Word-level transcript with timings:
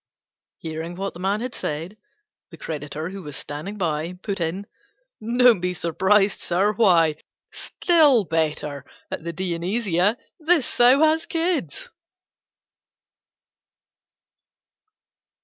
At 0.65 0.71
that 0.71 1.95
the 2.49 2.57
creditor, 2.57 3.09
who 3.11 3.21
was 3.21 3.37
standing 3.37 3.77
by, 3.77 4.13
put 4.23 4.39
in, 4.41 4.65
"Don't 5.21 5.59
be 5.59 5.75
surprised, 5.75 6.39
sir; 6.39 6.73
why, 6.73 7.17
still 7.51 8.23
better, 8.25 8.83
at 9.11 9.23
the 9.23 9.31
Dionysia 9.31 10.17
this 10.39 10.65
Sow 10.65 11.01
has 11.03 11.27
kids!" 11.27 11.91